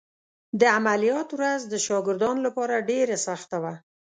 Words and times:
د 0.59 0.61
عملیات 0.77 1.29
ورځ 1.37 1.61
د 1.67 1.73
شاګردانو 1.85 2.41
لپاره 2.47 2.85
ډېره 2.89 3.15
سخته 3.27 3.57
وه. 3.63 3.73